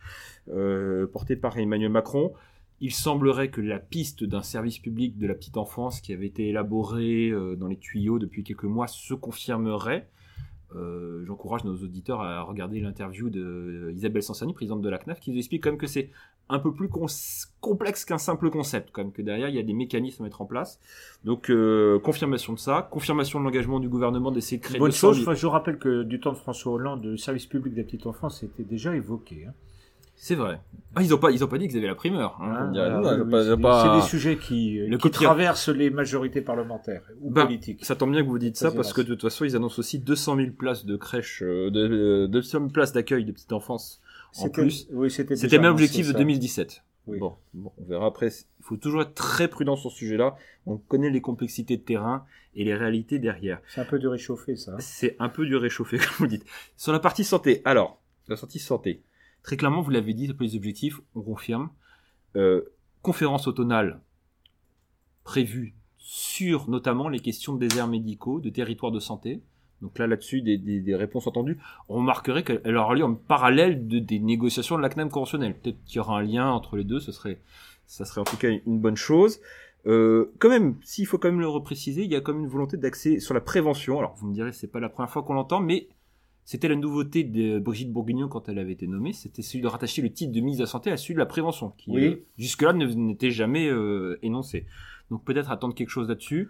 portée 1.12 1.36
par 1.36 1.58
Emmanuel 1.58 1.92
Macron 1.92 2.34
il 2.82 2.94
semblerait 2.94 3.50
que 3.50 3.62
la 3.62 3.80
piste 3.80 4.24
d'un 4.24 4.42
service 4.42 4.80
public 4.80 5.18
de 5.18 5.28
la 5.28 5.34
petite 5.34 5.58
enfance 5.58 6.02
qui 6.02 6.14
avait 6.14 6.28
été 6.28 6.50
élaboré 6.50 7.30
euh, 7.30 7.56
dans 7.56 7.68
les 7.68 7.78
tuyaux 7.78 8.20
depuis 8.20 8.44
quelques 8.44 8.64
mois 8.64 8.88
se 8.88 9.14
confirmerait. 9.14 10.10
Euh, 10.76 11.26
j'encourage 11.26 11.64
nos 11.64 11.76
auditeurs 11.76 12.22
à 12.22 12.42
regarder 12.44 12.80
l'interview 12.80 13.30
d'Isabelle 13.30 14.22
Sansani, 14.22 14.54
présidente 14.54 14.82
de 14.82 14.90
la 14.90 15.00
CNAF, 15.00 15.20
qui 15.20 15.32
nous 15.32 15.38
explique 15.38 15.64
quand 15.64 15.72
même 15.72 15.80
que 15.80 15.88
c'est 15.88 16.12
un 16.48 16.60
peu 16.60 16.74
plus 16.74 16.90
complexe 17.60 18.06
qu'un 18.06 18.18
simple 18.18 18.50
concept, 18.50 18.90
quand 18.92 19.04
même, 19.04 19.12
que 19.12 19.22
derrière 19.22 19.50
il 19.50 19.56
y 19.56 19.60
a 19.60 19.64
des 19.64 19.74
mécanismes 19.74 20.24
à 20.24 20.26
mettre 20.26 20.42
en 20.42 20.46
place. 20.46 20.80
Donc 21.24 21.50
euh, 21.50 22.00
confirmation 22.00 22.54
de 22.54 22.60
ça, 22.60 22.88
confirmation 22.90 23.40
de 23.40 23.46
l'engagement 23.46 23.80
du 23.80 23.90
gouvernement 23.90 24.32
d'essayer 24.32 24.58
de 24.58 24.64
créer. 24.64 24.80
Bonne 24.80 24.92
chose. 24.92 25.28
je 25.36 25.48
rappelle 25.48 25.78
que 25.78 26.04
du 26.04 26.20
temps 26.20 26.32
de 26.32 26.38
François 26.38 26.74
Hollande, 26.74 27.04
le 27.04 27.18
service 27.18 27.46
public 27.46 27.74
de 27.74 27.80
la 27.80 27.84
petite 27.84 28.08
enfance 28.08 28.44
était 28.44 28.64
déjà 28.64 28.96
évoqué. 28.96 29.46
Hein. 29.48 29.54
C'est 30.22 30.36
vrai. 30.36 30.60
Ah, 30.96 31.02
ils 31.02 31.14
ont 31.14 31.18
pas, 31.18 31.32
ils 31.32 31.46
ont 31.46 31.48
pas 31.48 31.58
dit 31.58 31.70
qu'ils 31.70 31.78
avaient 31.78 31.88
la 31.88 31.96
primeur. 31.96 32.38
Hein, 32.42 32.74
ah, 32.76 33.84
c'est 33.84 34.02
des 34.02 34.06
sujets 34.06 34.38
qui, 34.38 34.82
euh, 34.82 34.98
qui 34.98 35.12
traversent 35.12 35.70
les 35.70 35.90
majorités 35.90 36.42
parlementaires 36.42 37.04
ou 37.22 37.32
ben, 37.32 37.46
politiques. 37.46 37.86
Ça 37.86 37.96
tombe 37.96 38.12
bien 38.12 38.22
que 38.22 38.28
vous 38.28 38.38
dites 38.38 38.58
ça 38.58 38.70
parce 38.72 38.92
que 38.92 39.00
de 39.00 39.08
toute 39.08 39.22
façon, 39.22 39.46
ils 39.46 39.56
annoncent 39.56 39.80
aussi 39.80 40.00
200 40.00 40.36
000 40.36 40.52
places 40.52 40.86
de 40.86 40.98
crèche, 40.98 41.42
euh, 41.42 41.72
de, 41.72 42.28
200 42.28 42.58
000 42.60 42.70
places 42.70 42.92
d'accueil 42.92 43.24
de 43.24 43.32
petite 43.32 43.54
enfance 43.54 44.02
en 44.40 44.50
plus. 44.50 44.88
Oui, 44.92 45.10
c'était. 45.10 45.36
Même 45.58 45.72
objectif 45.72 46.10
de 46.10 46.14
2017. 46.14 46.84
Bon, 47.08 47.36
bon, 47.54 47.72
on 47.78 47.86
verra 47.86 48.08
après. 48.08 48.28
Il 48.28 48.66
faut 48.66 48.76
toujours 48.76 49.02
être 49.02 49.16
très 49.16 49.48
prudent 49.48 49.78
sur 49.78 49.90
ce 49.90 49.98
sujet-là. 49.98 50.36
On 50.66 50.78
connaît 50.78 51.10
les 51.10 51.22
complexités 51.22 51.78
de 51.78 51.82
terrain 51.82 52.26
et 52.56 52.66
les 52.66 52.76
réalités 52.76 53.20
derrière. 53.20 53.62
C'est 53.74 53.82
un 53.82 53.86
peu 53.86 54.00
du 54.00 54.08
réchauffé, 54.08 54.58
ça. 54.58 54.76
C'est 54.80 55.16
un 55.18 55.30
peu 55.30 55.46
du 55.46 55.56
réchauffé, 55.56 55.98
comme 55.98 56.08
vous 56.20 56.28
dites. 56.28 56.46
Sur 56.76 56.92
la 56.92 57.00
partie 57.00 57.24
santé, 57.24 57.62
alors, 57.64 58.02
la 58.28 58.36
sortie 58.36 58.60
santé. 58.60 59.02
Très 59.44 59.58
clairement, 59.58 59.82
vous 59.82 59.92
l'avez 59.92 60.14
dit, 60.14 60.32
les 60.40 60.56
objectifs, 60.56 61.00
on 61.16 61.22
confirme. 61.22 61.70
Euh, 62.36 62.62
conférence 63.02 63.48
automnale 63.48 64.02
prévue 65.24 65.76
sur 65.98 66.70
notamment 66.70 67.08
les 67.10 67.20
questions 67.20 67.54
de 67.54 67.60
déserts 67.60 67.88
médicaux, 67.88 68.40
de 68.40 68.50
territoires 68.50 68.92
de 68.92 69.00
santé. 69.00 69.42
Donc 69.82 69.98
là, 69.98 70.08
là-dessus, 70.08 70.42
des, 70.42 70.58
des, 70.58 70.96
réponses 70.96 71.28
entendues. 71.28 71.58
On 71.88 71.96
remarquerait 71.96 72.44
qu'elle 72.44 72.76
aura 72.76 72.96
lieu 72.96 73.04
en 73.04 73.16
parallèle 73.16 73.88
de, 73.88 74.00
des 74.00 74.20
négociations 74.20 74.76
de 74.76 74.82
la 74.82 74.90
CNAM 74.90 75.10
conventionnelle. 75.10 75.58
Peut-être 75.58 75.82
qu'il 75.86 75.98
y 75.98 76.00
aura 76.00 76.20
un 76.20 76.24
lien 76.24 76.50
entre 76.50 76.76
les 76.76 76.84
deux, 76.84 77.00
ce 77.00 77.12
serait, 77.12 77.40
ça 77.86 78.04
serait 78.04 78.22
en 78.22 78.26
tout 78.26 78.38
cas 78.38 78.50
une 78.50 78.80
bonne 78.80 78.98
chose. 78.98 79.40
Euh, 79.86 80.34
quand 80.40 80.50
même, 80.50 80.76
s'il 80.84 81.06
faut 81.06 81.18
quand 81.18 81.30
même 81.30 81.40
le 81.40 81.48
repréciser, 81.48 82.04
il 82.04 82.12
y 82.12 82.16
a 82.16 82.22
quand 82.22 82.34
même 82.34 82.44
une 82.44 82.50
volonté 82.50 82.76
d'accès 82.76 83.20
sur 83.20 83.34
la 83.34 83.42
prévention. 83.42 84.00
Alors, 84.00 84.16
vous 84.16 84.28
me 84.28 84.34
direz, 84.34 84.52
c'est 84.52 84.68
pas 84.68 84.80
la 84.80 84.90
première 84.90 85.10
fois 85.10 85.24
qu'on 85.24 85.34
l'entend, 85.34 85.62
mais 85.62 85.88
c'était 86.50 86.68
la 86.68 86.76
nouveauté 86.76 87.24
de 87.24 87.60
Brigitte 87.60 87.94
Bourguignon 87.94 88.28
quand 88.28 88.50
elle 88.50 88.58
avait 88.58 88.72
été 88.72 88.88
nommée, 88.88 89.14
c'était 89.14 89.44
celui 89.44 89.62
de 89.62 89.68
rattacher 89.68 90.02
le 90.02 90.12
titre 90.12 90.34
de 90.34 90.40
mise 90.40 90.62
à 90.62 90.66
santé 90.66 90.90
à 90.90 90.98
celui 90.98 91.14
de 91.14 91.20
la 91.20 91.28
prévention, 91.28 91.74
qui 91.78 91.96
euh, 91.96 92.16
jusque-là 92.40 92.74
n'était 92.74 93.30
jamais 93.30 93.70
euh, 93.70 94.18
énoncé. 94.24 94.66
Donc 95.12 95.24
peut-être 95.24 95.52
attendre 95.52 95.76
quelque 95.76 95.92
chose 95.92 96.10
là-dessus. 96.10 96.50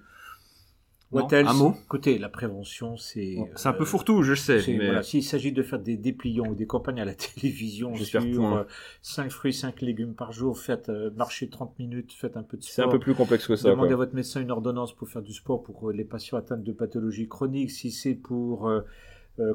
un 1.14 1.54
mot? 1.54 1.76
Écoutez, 1.84 2.18
la 2.18 2.30
prévention, 2.30 2.96
c'est... 2.96 3.40
c'est 3.58 3.68
un 3.68 3.74
peu 3.74 3.84
fourre-tout, 3.84 4.24
je 4.24 4.36
sais. 4.36 4.64
Mais... 4.70 5.04
S'il 5.04 5.22
s'agit 5.22 5.52
de 5.52 5.64
faire 5.64 5.80
des 5.80 5.98
dépliants 5.98 6.48
ou 6.48 6.56
des 6.56 6.66
campagnes 6.66 7.02
à 7.02 7.06
la 7.06 7.14
télévision 7.36 7.94
sur 7.94 8.66
5 9.02 9.30
fruits, 9.30 9.54
5 9.54 9.82
légumes 9.82 10.14
par 10.14 10.32
jour, 10.32 10.58
faites 10.58 10.88
marcher 11.18 11.50
30 11.50 11.78
minutes, 11.78 12.14
faites 12.14 12.38
un 12.38 12.44
peu 12.44 12.56
de 12.56 12.64
sport. 12.64 12.74
C'est 12.74 12.84
un 12.84 12.88
peu 12.88 13.00
plus 13.00 13.16
complexe 13.16 13.46
que 13.46 13.58
ça. 13.58 13.70
Demandez 13.70 13.92
à 13.92 13.98
votre 13.98 14.16
médecin 14.16 14.40
une 14.40 14.52
ordonnance 14.52 14.96
pour 14.96 15.10
faire 15.10 15.24
du 15.24 15.34
sport 15.34 15.62
pour 15.62 15.92
les 15.92 16.06
patients 16.06 16.38
atteints 16.38 16.56
de 16.56 16.72
pathologies 16.72 17.28
chroniques. 17.28 17.72
Si 17.72 17.92
c'est 17.92 18.16
pour 18.16 18.70
euh, 18.70 18.80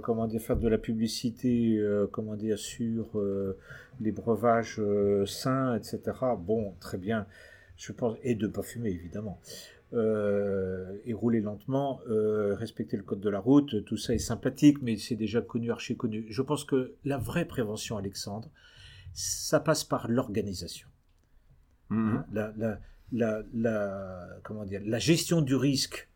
comment 0.03 0.27
dire, 0.27 0.41
faire 0.41 0.57
de 0.57 0.69
la 0.69 0.79
publicité, 0.79 1.77
euh, 1.79 2.07
comment 2.11 2.37
dire, 2.37 2.59
sur 2.59 3.19
euh, 3.19 3.59
les 4.01 4.13
breuvages 4.13 4.81
sains, 5.27 5.77
etc. 5.77 6.01
Bon, 6.39 6.75
très 6.81 6.99
bien, 6.99 7.27
je 7.77 7.93
pense, 7.93 8.17
et 8.23 8.35
de 8.35 8.47
pas 8.47 8.63
fumer 8.63 8.91
évidemment. 8.91 9.41
et 9.93 11.13
rouler 11.13 11.41
lentement, 11.41 12.01
respecter 12.07 12.97
le 12.97 13.05
code 13.05 13.21
de 13.21 13.31
la 13.31 13.39
route, 13.39 13.85
tout 13.85 13.97
ça 13.97 14.13
est 14.13 14.19
sympathique, 14.19 14.79
mais 14.83 14.97
c'est 14.97 15.15
déjà 15.15 15.41
connu, 15.41 15.71
archi 15.71 15.97
connu. 15.97 16.27
Je 16.29 16.43
pense 16.43 16.65
que 16.65 16.95
la 17.05 17.17
vraie 17.17 17.45
prévention, 17.45 17.97
Alexandre, 17.97 18.51
ça 19.13 19.61
passe 19.61 19.85
par 19.85 20.09
l'organisation. 20.09 20.89
Mmh. 21.91 22.19
La, 22.33 22.53
la, 22.57 22.81
la, 23.13 23.43
la, 23.53 24.29
comment 24.43 24.65
dire, 24.65 24.81
la 24.85 24.99
gestion 24.99 25.43
du 25.43 25.55
risque 25.55 26.09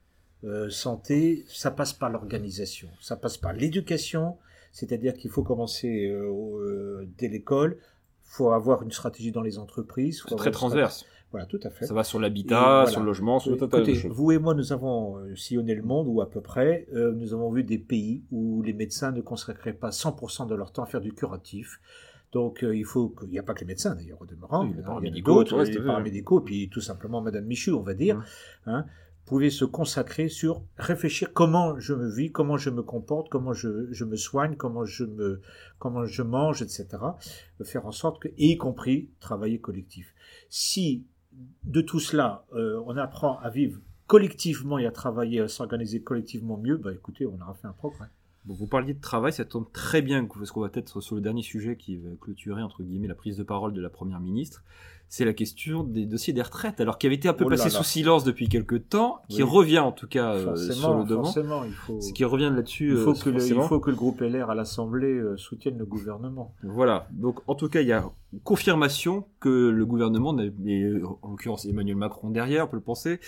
euh, 0.45 0.71
santé, 0.71 1.45
ça 1.49 1.73
passe 1.73 1.93
par 1.93 2.11
l'organisation, 2.11 2.89
ça 3.01 3.17
passe 3.17 3.37
par 3.37 3.53
l'éducation, 3.53 4.37
c'est-à-dire 4.71 5.15
qu'il 5.15 5.33
faut 5.33 5.43
commencer 5.43 6.07
euh, 6.07 6.31
euh, 6.31 7.09
dès 7.19 7.27
l'école, 7.27 7.77
il 7.81 8.31
faut 8.31 8.53
avoir 8.53 8.85
une 8.85 8.93
stratégie 8.93 9.33
dans 9.33 9.43
les 9.43 9.59
entreprises. 9.59 10.23
C'est 10.29 10.37
très 10.37 10.53
transverse. 10.53 11.07
Voilà, 11.33 11.45
tout 11.47 11.59
à 11.65 11.71
fait. 11.71 11.87
Ça 11.87 11.93
va 11.93 12.05
sur 12.05 12.21
l'habitat, 12.21 12.87
sur 12.87 13.01
le 13.01 13.07
logement, 13.07 13.41
sur 13.41 13.53
Écoutez, 13.53 13.93
vous 14.09 14.31
et 14.33 14.39
moi, 14.39 14.55
nous 14.55 14.73
avons 14.73 15.19
sillonné 15.37 15.75
le 15.75 15.83
monde, 15.83 16.07
ou 16.09 16.21
à 16.23 16.31
peu 16.31 16.41
près, 16.41 16.87
nous 16.93 17.35
avons 17.35 17.51
vu 17.51 17.65
des 17.65 17.77
pays 17.77 18.23
où 18.31 18.63
les 18.63 18.73
médecins 18.73 19.11
ne 19.11 19.21
consacraient 19.21 19.75
pas 19.75 19.91
100% 19.91 20.47
de 20.47 20.55
leur 20.55 20.73
temps 20.73 20.85
à 20.85 20.87
faire 20.87 21.03
du 21.03 21.13
curatif. 21.13 21.81
Donc 22.33 22.61
il 22.63 22.85
faut 22.85 23.09
qu'il 23.09 23.29
n'y 23.29 23.39
a 23.39 23.43
pas 23.43 23.53
que 23.53 23.61
les 23.61 23.67
médecins 23.67 23.95
d'ailleurs 23.95 24.23
au 24.23 24.27
demeurant, 24.27 24.65
il 24.65 24.77
y 24.77 25.19
a, 25.19 25.23
d'autres, 25.23 25.65
les 25.65 25.81
paramédicaux, 25.81 26.41
puis 26.41 26.71
tout 26.71 26.81
simplement 26.81 27.21
Madame 27.21 27.45
Michu, 27.45 27.73
on 27.73 27.83
va 27.83 27.95
dire. 27.95 28.25
Hein, 28.65 28.87
pouvait 29.29 29.51
se 29.51 29.65
consacrer 29.65 30.29
sur 30.29 30.63
réfléchir 30.79 31.33
comment 31.33 31.79
je 31.79 31.95
me 31.95 32.09
vis, 32.11 32.33
comment 32.33 32.57
je 32.57 32.71
me 32.71 32.83
comporte, 32.83 33.29
comment 33.29 33.53
je, 33.53 33.93
je 33.93 34.05
me 34.05 34.17
soigne, 34.17 34.57
comment 34.57 34.85
je 34.85 35.05
me 35.05 35.43
comment 35.79 36.07
je 36.07 36.23
mange, 36.23 36.63
etc. 36.63 36.89
Faire 37.63 37.87
en 37.87 37.93
sorte 37.93 38.23
que, 38.23 38.29
y 38.39 38.57
compris 38.57 39.11
travailler 39.21 39.61
collectif. 39.61 40.15
Si 40.49 41.07
de 41.65 41.81
tout 41.83 42.01
cela, 42.01 42.47
euh, 42.55 42.83
on 42.87 42.97
apprend 42.97 43.39
à 43.41 43.51
vivre 43.51 43.81
collectivement 44.07 44.79
et 44.79 44.87
à 44.87 44.91
travailler, 44.91 45.41
à 45.41 45.49
s'organiser 45.49 46.03
collectivement 46.03 46.57
mieux, 46.57 46.79
bah 46.79 46.93
écoutez, 46.93 47.27
on 47.27 47.41
aura 47.41 47.55
fait 47.55 47.69
un 47.69 47.73
progrès. 47.73 48.09
Vous 48.55 48.67
parliez 48.67 48.95
de 48.95 49.01
travail, 49.01 49.33
ça 49.33 49.45
tombe 49.45 49.71
très 49.73 50.03
bien 50.03 50.25
parce 50.25 50.51
qu'on 50.51 50.61
va 50.61 50.71
être 50.75 51.01
sur 51.01 51.15
le 51.15 51.21
dernier 51.21 51.43
sujet 51.43 51.77
qui 51.77 51.97
va 51.97 52.11
clôturer 52.21 52.63
entre 52.63 52.83
guillemets 52.83 53.09
la 53.09 53.15
prise 53.15 53.37
de 53.37 53.43
parole 53.43 53.73
de 53.73 53.81
la 53.81 53.91
première 53.91 54.21
ministre 54.21 54.63
c'est 55.09 55.25
la 55.25 55.33
question 55.33 55.85
des 55.85 56.05
dossiers 56.05 56.35
des 56.35 56.43
retraites, 56.43 56.81
alors 56.81 56.99
qui 56.99 57.07
avait 57.07 57.17
été 57.17 57.29
un 57.29 57.33
peu 57.33 57.45
oh 57.47 57.49
passé 57.49 57.71
sous 57.71 57.83
silence 57.83 58.25
depuis 58.25 58.49
quelques 58.49 58.89
temps, 58.91 59.23
qui 59.29 59.43
revient 59.43 59.79
en 59.79 59.93
tout 59.93 60.07
cas 60.07 60.35
euh, 60.35 60.55
sur 60.55 60.99
le 60.99 61.05
devant. 61.05 61.65
il 61.65 61.73
faut... 61.73 62.01
Ce 62.01 62.13
qui 62.13 62.25
revient 62.25 62.53
là-dessus. 62.55 62.91
Il 62.91 62.99
faut, 62.99 63.13
euh, 63.13 63.23
que 63.23 63.31
le, 63.31 63.43
il 63.43 63.63
faut 63.63 63.81
que 63.81 63.91
le 63.91 63.97
groupe 63.97 64.21
LR 64.21 64.51
à 64.51 64.55
l'Assemblée 64.55 65.15
euh, 65.15 65.37
soutienne 65.39 65.79
le 65.79 65.87
gouvernement. 65.87 66.55
Voilà. 66.63 67.09
Donc 67.13 67.41
en 67.47 67.55
tout 67.55 67.69
cas, 67.69 67.81
il 67.81 67.89
y 67.89 67.93
a 67.93 68.05
confirmation 68.45 69.25
que 69.41 69.71
le 69.71 69.87
gouvernement, 69.87 70.39
et 70.39 70.93
en 71.23 71.31
l'occurrence 71.31 71.65
Emmanuel 71.65 71.97
Macron 71.97 72.29
derrière, 72.29 72.67
on 72.67 72.69
peut 72.69 72.77
le 72.77 72.83
penser, 72.83 73.21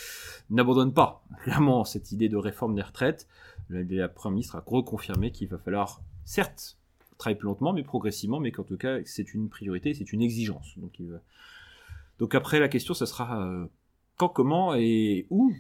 n'abandonne 0.51 0.93
pas 0.93 1.25
clairement 1.43 1.85
cette 1.85 2.13
idée 2.13 2.29
de 2.29 2.37
réforme 2.37 2.75
des 2.75 2.83
retraites. 2.83 3.27
La, 3.71 4.09
Première 4.09 4.33
ministre 4.33 4.57
a 4.57 4.65
reconfirmé 4.67 5.33
qu'il 5.33 5.49
va 5.49 5.59
falloir, 5.59 6.03
certes, 6.25 6.79
travailler 7.19 7.39
plus 7.39 7.47
lentement, 7.47 7.73
mais 7.73 7.83
progressivement, 7.83 8.41
mais 8.41 8.53
qu'en 8.53 8.65
tout 8.65 8.77
cas, 8.77 8.99
c'est 9.05 9.35
une 9.35 9.49
priorité, 9.49 9.95
c'est 9.95 10.13
une 10.13 10.23
exigence. 10.23 10.79
Donc 10.79 10.99
il 10.99 11.11
va 11.11 11.21
donc 12.21 12.35
après, 12.35 12.61
la 12.61 12.69
question, 12.69 12.95
ce 12.95 13.07
sera 13.07 13.43
euh, 13.43 13.67
quand, 14.19 14.29
comment 14.29 14.75
et 14.75 15.27
où? 15.31 15.53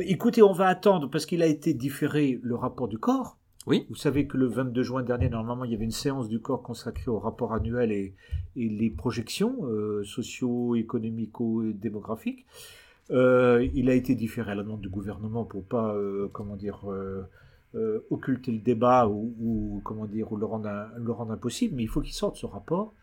Écoutez, 0.00 0.42
on 0.42 0.52
va 0.52 0.66
attendre 0.66 1.08
parce 1.10 1.26
qu'il 1.26 1.42
a 1.42 1.46
été 1.46 1.74
différé 1.74 2.40
le 2.42 2.56
rapport 2.56 2.88
du 2.88 2.98
corps. 2.98 3.38
Oui. 3.66 3.84
Vous 3.90 3.96
savez 3.96 4.26
que 4.26 4.38
le 4.38 4.46
22 4.46 4.82
juin 4.82 5.02
dernier, 5.02 5.28
normalement, 5.28 5.64
il 5.64 5.72
y 5.72 5.74
avait 5.74 5.84
une 5.84 5.90
séance 5.90 6.28
du 6.28 6.40
corps 6.40 6.62
consacrée 6.62 7.10
au 7.10 7.18
rapport 7.18 7.52
annuel 7.52 7.92
et, 7.92 8.14
les 8.54 8.90
projections 8.90 9.66
euh, 9.66 10.02
socio-économico-démographiques. 10.04 12.46
Euh, 13.10 13.66
il 13.74 13.88
a 13.88 13.94
été 13.94 14.14
différé 14.14 14.52
à 14.52 14.54
la 14.54 14.62
demande 14.62 14.80
du 14.80 14.88
gouvernement 14.88 15.44
pour 15.44 15.64
pas, 15.64 15.96
comment 16.32 16.56
dire, 16.56 16.84
occulter 18.10 18.52
le 18.52 18.58
débat 18.58 19.06
ou, 19.08 19.80
comment 19.84 20.06
dire, 20.06 20.32
ou 20.32 20.36
le 20.36 20.46
rendre, 20.46 20.70
le 20.96 21.12
rendre 21.12 21.32
impossible. 21.32 21.76
Mais 21.76 21.82
il 21.82 21.88
faut 21.88 22.00
qu'il 22.00 22.14
sorte 22.14 22.36
ce 22.36 22.46
rapport 22.46 22.94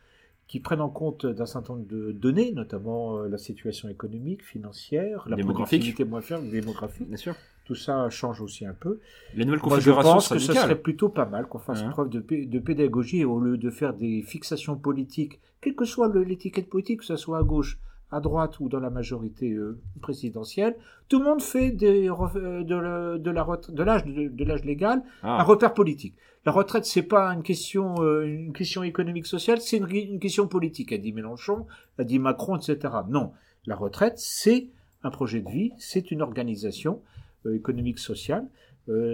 qui 0.48 0.60
prennent 0.60 0.82
en 0.82 0.90
compte 0.90 1.26
d'un 1.26 1.46
certain 1.46 1.74
nombre 1.74 1.88
de 1.88 2.12
données, 2.12 2.52
notamment 2.52 3.18
euh, 3.18 3.28
la 3.28 3.38
situation 3.38 3.90
économique, 3.90 4.44
financière, 4.44 5.26
la 5.28 5.38
productivité 5.38 6.04
moins 6.04 6.22
faible, 6.22 6.50
démographique. 6.50 7.08
Bien 7.08 7.18
sûr. 7.18 7.36
Tout 7.66 7.76
ça 7.76 8.10
change 8.10 8.42
aussi 8.42 8.66
un 8.66 8.74
peu. 8.74 9.00
Les 9.36 9.46
nouvelles 9.46 9.62
configurations 9.62 10.12
Moi, 10.12 10.20
je 10.22 10.28
pense 10.28 10.30
que 10.30 10.40
ce 10.40 10.54
serait 10.54 10.80
plutôt 10.80 11.08
pas 11.08 11.26
mal 11.26 11.48
qu'on 11.48 11.60
fasse 11.60 11.82
hein. 11.82 11.90
preuve 11.92 12.10
de, 12.10 12.20
de, 12.20 12.60
pédagogie 12.60 13.24
au 13.24 13.40
lieu 13.40 13.58
de 13.58 13.70
faire 13.70 13.94
des 13.94 14.22
fixations 14.22 14.76
politiques, 14.76 15.40
quelle 15.62 15.76
que 15.76 15.86
soit 15.86 16.14
l'étiquette 16.14 16.70
politique, 16.70 17.00
que 17.00 17.06
ce 17.06 17.16
soit 17.16 17.38
à 17.38 17.44
gauche, 17.44 17.80
à 18.14 18.20
droite 18.20 18.60
ou 18.60 18.70
dans 18.70 18.80
la 18.80 18.92
majorité 18.92 19.52
euh, 19.52 19.80
présidentielle, 20.02 20.76
tout 21.10 21.18
le 21.18 21.26
monde 21.26 21.42
fait 21.42 21.72
des, 21.72 22.08
euh, 22.10 22.64
de, 22.64 23.18
de 23.18 23.32
l'âge 23.32 24.06
de, 24.06 24.44
l'âge 24.44 24.64
légal 24.64 25.02
ah. 25.24 25.42
un 25.42 25.44
repère 25.44 25.74
politique. 25.74 26.16
La 26.46 26.52
retraite, 26.52 26.86
c'est 26.86 27.04
pas 27.04 27.30
une 27.30 27.42
question, 27.42 28.04
euh, 28.04 28.24
une 28.26 28.54
question 28.54 28.84
économique 28.84 29.26
sociale, 29.26 29.62
c'est 29.62 29.78
une, 29.78 30.20
question 30.20 30.48
politique, 30.48 30.92
a 30.92 30.98
dit 30.98 31.12
Mélenchon, 31.12 31.66
a 31.98 32.04
dit 32.04 32.20
Macron, 32.20 32.58
etc. 32.58 32.94
Non, 33.10 33.32
la 33.66 33.76
retraite, 33.76 34.18
c'est 34.18 34.68
un 35.04 35.10
projet 35.10 35.42
de 35.42 35.50
vie, 35.50 35.72
c'est 35.80 36.12
une 36.12 36.22
organisation 36.22 37.02
économique 37.52 38.00
sociale. 38.00 38.48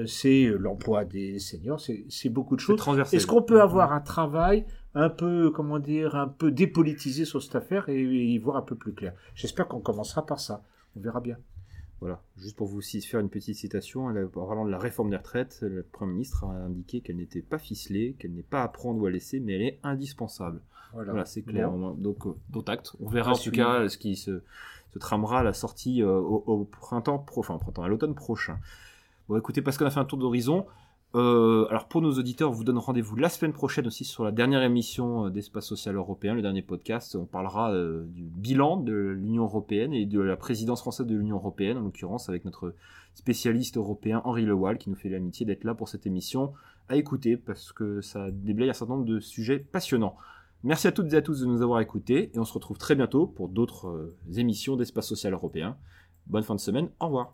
C'est 0.06 0.46
l'emploi 0.58 1.06
des 1.06 1.40
seniors, 1.40 1.80
c'est 1.80 2.30
beaucoup 2.30 2.56
de 2.56 2.62
choses. 2.62 2.82
Est-ce 3.12 3.28
qu'on 3.28 3.44
peut 3.44 3.62
avoir 3.62 3.94
un 3.94 4.02
travail 4.02 4.66
un 4.96 5.10
peu, 5.10 5.52
comment 5.52 5.80
dire, 5.80 6.16
un 6.16 6.28
peu 6.28 6.52
dépolitisé 6.52 7.26
sur 7.26 7.42
cette 7.42 7.56
affaire 7.56 7.90
et, 7.90 8.02
y 8.02 8.38
voir 8.38 8.58
un 8.58 8.62
peu 8.62 8.76
plus 8.76 8.94
clair? 8.94 9.14
J'espère 9.36 9.68
qu'on 9.68 9.80
commencera 9.80 10.26
par 10.26 10.40
ça. 10.40 10.64
On 10.96 11.00
verra 11.00 11.22
bien. 11.22 11.38
Voilà, 12.02 12.22
juste 12.38 12.56
pour 12.56 12.68
vous 12.68 12.82
faire 12.82 13.20
une 13.20 13.30
petite 13.30 13.58
citation, 13.58 14.06
en 14.06 14.28
parlant 14.28 14.64
de 14.64 14.72
la 14.72 14.78
réforme 14.78 15.10
des 15.10 15.18
retraites, 15.18 15.60
le 15.62 15.84
Premier 15.84 16.14
ministre 16.14 16.46
a 16.46 16.54
indiqué 16.54 17.02
qu'elle 17.02 17.18
n'était 17.18 17.42
pas 17.42 17.60
ficelée, 17.60 18.16
qu'elle 18.18 18.34
n'est 18.34 18.42
pas 18.42 18.64
à 18.64 18.70
prendre 18.70 19.02
ou 19.02 19.06
à 19.06 19.12
laisser, 19.12 19.42
mais 19.42 19.54
elle 19.56 19.62
est 19.64 19.80
indispensable. 19.84 20.62
Voilà, 20.94 21.26
c'est 21.26 21.42
clair. 21.42 21.72
Donc, 21.72 22.26
euh, 22.26 22.62
acte. 22.68 22.96
On 23.00 23.10
verra 23.10 23.34
en 23.34 23.38
tout 23.38 23.52
cas 23.52 23.88
ce 23.90 23.98
qui 23.98 24.16
se, 24.16 24.42
tramera 25.00 25.40
à 25.40 25.44
la 25.44 25.54
sortie 25.54 26.02
euh, 26.02 26.18
au, 26.20 26.64
printemps, 26.66 27.26
enfin 27.36 27.56
au 27.56 27.60
printemps, 27.60 27.84
à 27.84 27.88
l'automne 27.88 28.16
prochain. 28.16 28.60
Bon, 29.30 29.38
écoutez, 29.38 29.62
parce 29.62 29.78
qu'on 29.78 29.86
a 29.86 29.92
fait 29.92 30.00
un 30.00 30.06
tour 30.06 30.18
d'horizon, 30.18 30.66
euh, 31.14 31.68
alors 31.70 31.88
pour 31.88 32.02
nos 32.02 32.14
auditeurs, 32.14 32.50
on 32.50 32.54
vous 32.54 32.64
donne 32.64 32.80
rendez-vous 32.80 33.16
la 33.16 33.30
semaine 33.30 33.54
prochaine 33.54 33.86
aussi 33.86 34.04
sur 34.04 34.24
la 34.24 34.32
dernière 34.32 34.64
émission 34.64 35.28
euh, 35.28 35.30
d'Espace 35.30 35.68
Social 35.68 35.96
Européen, 35.96 36.34
le 36.34 36.42
dernier 36.42 36.64
podcast. 36.64 37.16
On 37.16 37.28
parlera 37.28 37.72
euh, 37.72 38.08
du 38.08 38.24
bilan 38.24 38.78
de 38.78 38.92
l'Union 38.92 39.44
Européenne 39.44 39.94
et 39.94 40.08
de 40.08 40.20
la 40.20 40.36
présidence 40.36 40.82
française 40.82 41.06
de 41.06 41.16
l'Union 41.16 41.36
Européenne, 41.36 41.78
en 41.78 41.82
l'occurrence 41.82 42.28
avec 42.28 42.44
notre 42.44 42.74
spécialiste 43.14 43.78
européen 43.78 44.24
Henri 44.26 44.46
Lewal 44.46 44.80
qui 44.80 44.90
nous 44.90 44.96
fait 44.96 45.10
l'amitié 45.10 45.46
d'être 45.46 45.64
là 45.64 45.76
pour 45.76 45.90
cette 45.90 46.08
émission 46.08 46.54
à 46.88 46.96
écouter 46.96 47.38
parce 47.38 47.72
que 47.72 48.02
ça 48.02 48.32
déblaye 48.32 48.72
un 48.72 48.74
certain 48.74 48.96
nombre 48.96 49.06
de 49.06 49.20
sujets 49.20 49.60
passionnants. 49.60 50.16
Merci 50.64 50.88
à 50.88 50.92
toutes 50.92 51.14
et 51.14 51.18
à 51.18 51.22
tous 51.22 51.42
de 51.42 51.46
nous 51.46 51.62
avoir 51.62 51.82
écoutés 51.82 52.32
et 52.34 52.40
on 52.40 52.46
se 52.46 52.54
retrouve 52.54 52.80
très 52.80 52.96
bientôt 52.96 53.28
pour 53.28 53.48
d'autres 53.48 54.10
émissions 54.36 54.76
d'Espace 54.76 55.08
Social 55.08 55.34
Européen. 55.34 55.78
Bonne 56.26 56.42
fin 56.42 56.56
de 56.56 56.60
semaine, 56.60 56.90
au 57.00 57.06
revoir. 57.06 57.28